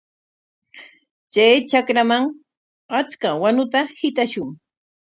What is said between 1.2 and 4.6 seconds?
Chay trakraman achka wanuta hitashun.